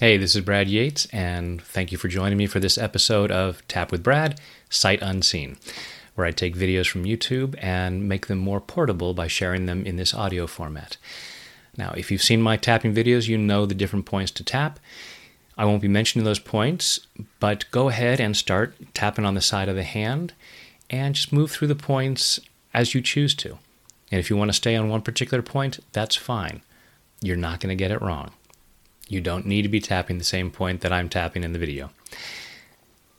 [0.00, 3.66] Hey, this is Brad Yates, and thank you for joining me for this episode of
[3.66, 4.40] Tap with Brad
[4.70, 5.56] Sight Unseen,
[6.14, 9.96] where I take videos from YouTube and make them more portable by sharing them in
[9.96, 10.98] this audio format.
[11.76, 14.78] Now, if you've seen my tapping videos, you know the different points to tap.
[15.56, 17.00] I won't be mentioning those points,
[17.40, 20.32] but go ahead and start tapping on the side of the hand
[20.88, 22.38] and just move through the points
[22.72, 23.58] as you choose to.
[24.12, 26.62] And if you want to stay on one particular point, that's fine.
[27.20, 28.30] You're not going to get it wrong.
[29.08, 31.90] You don't need to be tapping the same point that I'm tapping in the video.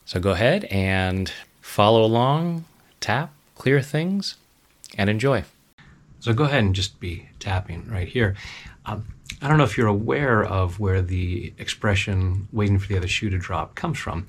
[0.06, 2.66] So go ahead and follow along,
[3.00, 4.38] tap, clear things,
[4.98, 5.44] and enjoy.
[6.20, 8.36] So go ahead and just be tapping right here.
[8.86, 9.06] Um,
[9.42, 13.30] I don't know if you're aware of where the expression waiting for the other shoe
[13.30, 14.28] to drop comes from.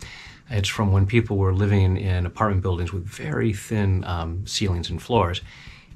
[0.48, 5.00] It's from when people were living in apartment buildings with very thin um, ceilings and
[5.00, 5.40] floors.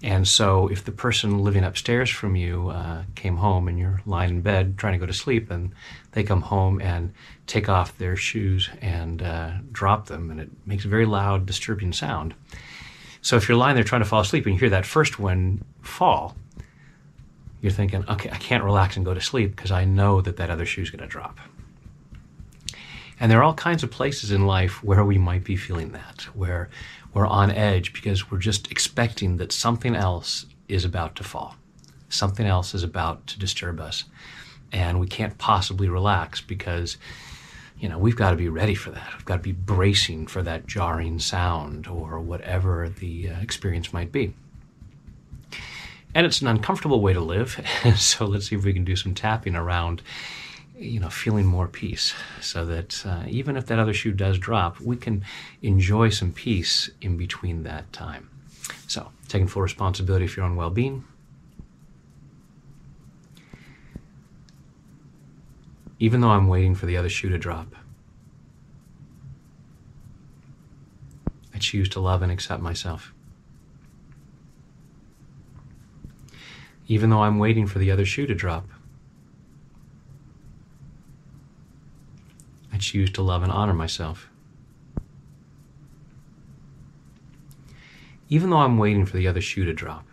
[0.04, 4.28] And so, if the person living upstairs from you uh, came home and you're lying
[4.28, 5.72] in bed trying to go to sleep, and
[6.12, 7.14] they come home and
[7.46, 11.94] take off their shoes and uh, drop them, and it makes a very loud, disturbing
[11.94, 12.34] sound.
[13.22, 15.64] So, if you're lying there trying to fall asleep and you hear that first one
[15.80, 16.36] fall,
[17.62, 20.50] you're thinking, okay, I can't relax and go to sleep because I know that that
[20.50, 21.38] other shoe is going to drop.
[23.24, 26.28] And there are all kinds of places in life where we might be feeling that,
[26.34, 26.68] where
[27.14, 31.56] we're on edge because we're just expecting that something else is about to fall.
[32.10, 34.04] Something else is about to disturb us.
[34.72, 36.98] And we can't possibly relax because,
[37.78, 39.14] you know, we've got to be ready for that.
[39.14, 44.12] We've got to be bracing for that jarring sound or whatever the uh, experience might
[44.12, 44.34] be.
[46.14, 47.58] And it's an uncomfortable way to live.
[47.96, 50.02] so let's see if we can do some tapping around
[50.76, 54.80] you know, feeling more peace so that uh, even if that other shoe does drop,
[54.80, 55.24] we can
[55.62, 58.28] enjoy some peace in between that time.
[58.88, 61.04] So, taking full responsibility for your own well being.
[66.00, 67.74] Even though I'm waiting for the other shoe to drop,
[71.54, 73.14] I choose to love and accept myself.
[76.88, 78.66] Even though I'm waiting for the other shoe to drop,
[82.74, 84.30] I choose to love and honor myself.
[88.28, 90.06] Even though I'm waiting for the other shoe to drop.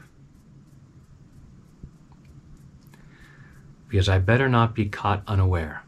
[3.87, 5.83] Because I better not be caught unaware.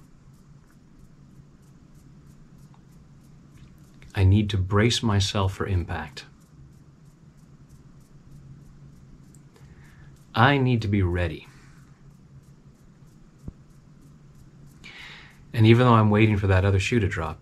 [4.13, 6.25] I need to brace myself for impact.
[10.35, 11.47] I need to be ready.
[15.53, 17.39] And even though I'm waiting for that other shoe to drop,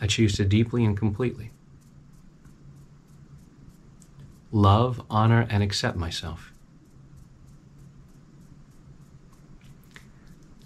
[0.00, 1.52] I choose to deeply and completely
[4.52, 6.52] love, honor, and accept myself.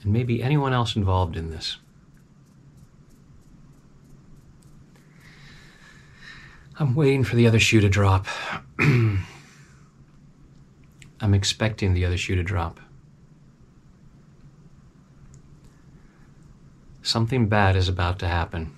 [0.03, 1.79] And maybe anyone else involved in this.
[6.79, 8.27] I'm waiting for the other shoe to drop.
[8.79, 9.25] I'm
[11.33, 12.81] expecting the other shoe to drop.
[17.07, 18.75] Something bad is about to happen.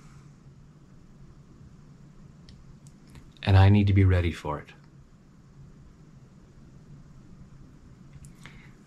[3.43, 4.69] And I need to be ready for it.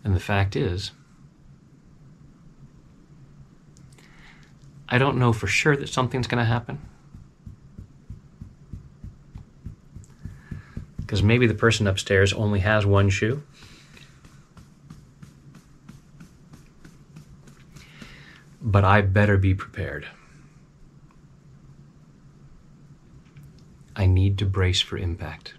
[0.05, 0.93] And the fact is,
[4.89, 6.79] I don't know for sure that something's going to happen.
[10.99, 13.43] Because maybe the person upstairs only has one shoe.
[18.73, 20.09] But I better be prepared.
[23.95, 25.53] I need to brace for impact.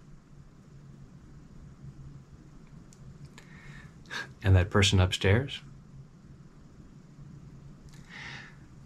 [4.44, 5.62] And that person upstairs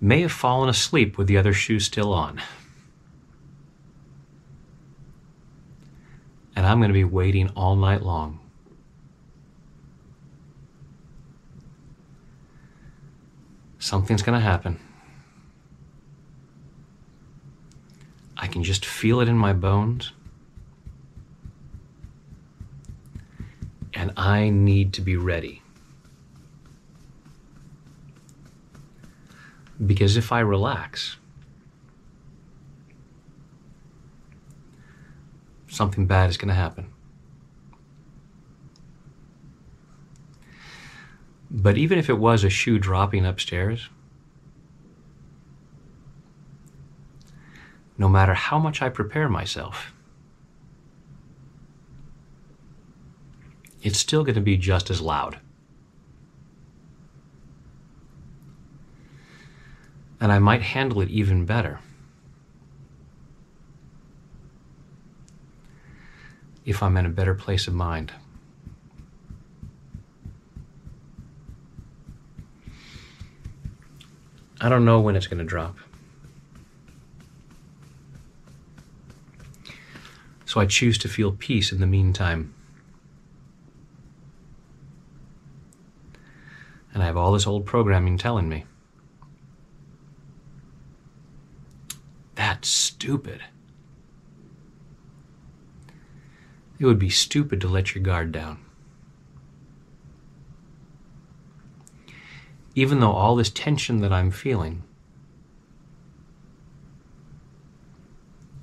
[0.01, 2.41] may have fallen asleep with the other shoe still on.
[6.53, 8.41] And I'm going to be waiting all night long
[13.87, 14.77] Something's going to happen.
[18.35, 20.11] I can just feel it in my bones.
[23.93, 25.61] And I need to be ready.
[29.85, 31.15] Because if I relax,
[35.69, 36.91] something bad is going to happen.
[41.59, 43.89] But even if it was a shoe dropping upstairs,
[47.97, 49.91] no matter how much I prepare myself,
[53.81, 55.39] it's still going to be just as loud.
[60.21, 61.79] And I might handle it even better
[66.65, 68.11] if I'm in a better place of mind.
[74.59, 75.77] I don't know when it's going to drop.
[80.45, 82.53] So I choose to feel peace in the meantime.
[86.93, 88.65] And I have all this old programming telling me.
[92.33, 93.43] That's stupid.
[96.79, 98.59] It would be stupid to let your guard down.
[102.77, 104.83] Even though all this tension that I'm feeling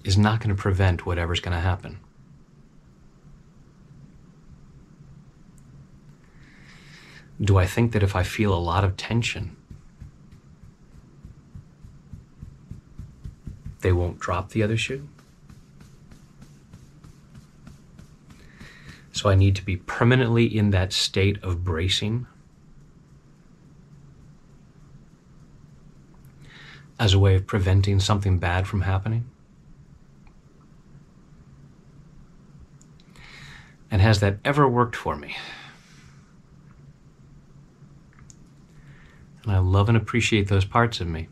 [0.05, 1.99] is not going to prevent whatever's going to happen.
[7.41, 9.57] Do I think that if I feel a lot of tension,
[13.81, 15.09] they won't drop the other shoe?
[19.11, 22.29] So I need to be permanently in that state of bracing
[26.99, 29.29] as a way of preventing something bad from happening?
[33.91, 35.37] And has that ever worked for me?
[39.45, 41.29] And I love and appreciate those parts of me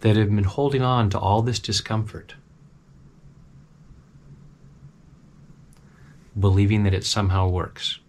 [0.00, 2.34] that have been holding on to all this discomfort,
[6.38, 8.00] believing that it somehow works,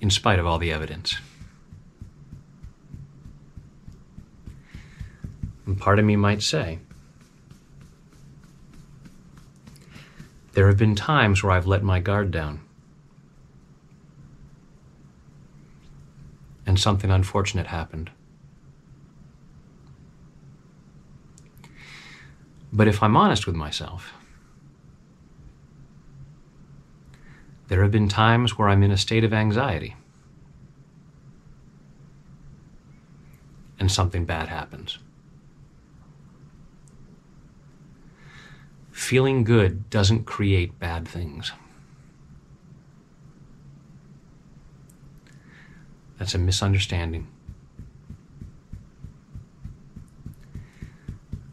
[0.00, 1.16] in spite of all the evidence.
[5.66, 6.78] And part of me might say,
[10.52, 12.60] There have been times where I've let my guard down.
[16.64, 18.10] And something unfortunate happened.
[22.72, 24.12] But if I'm honest with myself,
[27.68, 29.96] there have been times where I'm in a state of anxiety
[33.78, 34.98] and something bad happens.
[38.96, 41.52] feeling good doesn't create bad things.
[46.18, 47.28] That's a misunderstanding.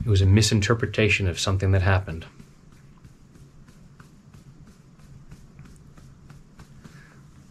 [0.03, 2.25] It was a misinterpretation of something that happened.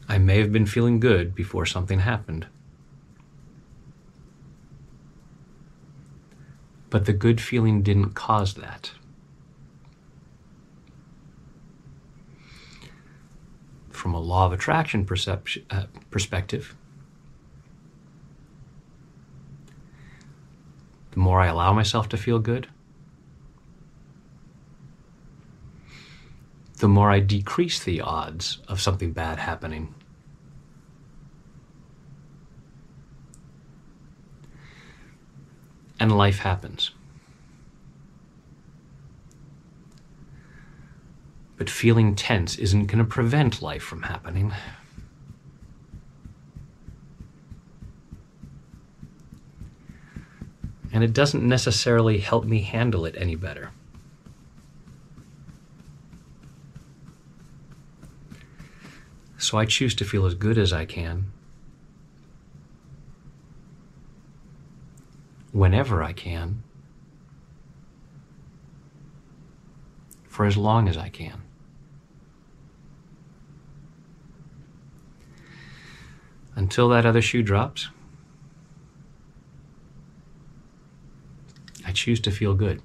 [0.08, 2.46] I may have been feeling good before something happened.
[6.88, 8.92] But the good feeling didn't cause that.
[13.90, 16.74] from a law of attraction perception, uh, perspective,
[21.12, 22.66] the more I allow myself to feel good,
[26.78, 29.94] the more I decrease the odds of something bad happening.
[36.02, 36.90] And life happens.
[41.56, 44.52] But feeling tense isn't going to prevent life from happening.
[50.92, 53.70] And it doesn't necessarily help me handle it any better.
[59.38, 61.30] So I choose to feel as good as I can
[65.52, 66.62] whenever I can
[70.28, 71.42] for as long as I can.
[76.54, 77.88] until that other shoe drops,
[81.86, 82.82] I choose to feel good.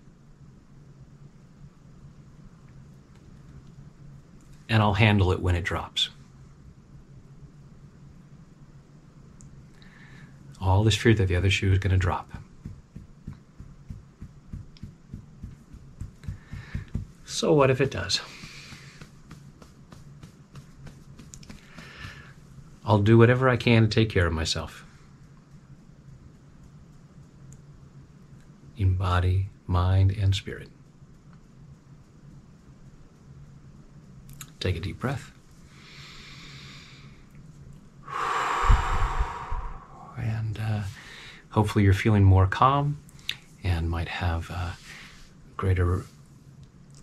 [4.69, 6.09] And I'll handle it when it drops.
[10.59, 12.29] All this fear that the other shoe is going to drop.
[17.37, 18.19] So, what if it does?
[22.83, 24.83] I'll do whatever I can to take care of myself.
[28.75, 30.69] In body, mind, and spirit.
[34.59, 35.31] Take a deep breath.
[40.17, 40.81] And uh,
[41.51, 42.97] hopefully, you're feeling more calm
[43.63, 44.75] and might have a
[45.55, 46.03] greater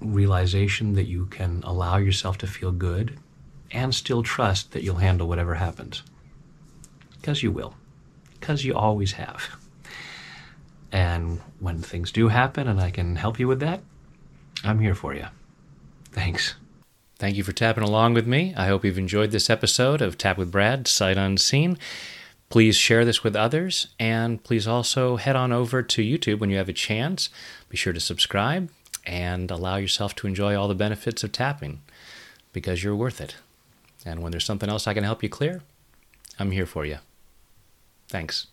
[0.00, 3.18] realization that you can allow yourself to feel good
[3.70, 6.02] and still trust that you'll handle whatever happens.
[7.20, 7.74] because you will,
[8.38, 9.56] because you always have.
[10.92, 13.80] And when things do happen and I can help you with that,
[14.62, 15.26] I'm here for you.
[16.12, 16.54] Thanks.
[17.18, 18.52] Thank you for tapping along with me.
[18.56, 21.78] I hope you've enjoyed this episode of Tap with Brad, Sight Unseen.
[22.50, 26.58] Please share this with others, and please also head on over to YouTube when you
[26.58, 27.30] have a chance.
[27.70, 28.68] Be sure to subscribe
[29.06, 31.82] and allow yourself to enjoy all the benefits of tapping
[32.52, 33.36] because you're worth it.
[34.04, 35.62] And when there's something else I can help you clear,
[36.38, 36.98] I'm here for you.
[38.08, 38.46] Thanks.